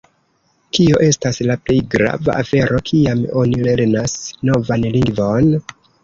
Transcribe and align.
Kio 0.75 0.99
estas 1.07 1.35
la 1.49 1.57
plej 1.67 1.75
grava 1.95 2.37
afero 2.43 2.79
kiam 2.87 3.21
oni 3.41 3.59
lernas 3.67 4.15
novan 4.51 4.87
lingvon? 4.97 5.53